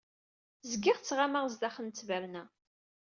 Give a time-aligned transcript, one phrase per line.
[0.71, 2.43] Zgiɣ ttɣamaɣ zdaxel n ttberna.